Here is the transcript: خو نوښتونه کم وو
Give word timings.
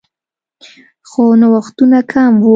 خو 1.09 1.23
نوښتونه 1.41 1.99
کم 2.11 2.31
وو 2.41 2.49